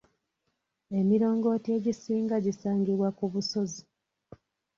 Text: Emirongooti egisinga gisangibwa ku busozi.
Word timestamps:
Emirongooti 0.99 1.69
egisinga 1.77 2.35
gisangibwa 2.45 3.09
ku 3.17 3.25
busozi. 3.31 3.81